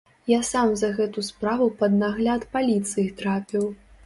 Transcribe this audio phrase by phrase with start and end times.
[0.31, 3.71] Я сам за гэту справу пад нагляд паліцыі трапіў.